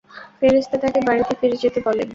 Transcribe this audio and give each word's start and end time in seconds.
ফেরেশতা 0.39 0.77
তাঁকে 0.83 0.99
বাড়িতে 1.07 1.33
ফিরে 1.39 1.57
যেতে 1.63 1.79
বলেন। 1.87 2.07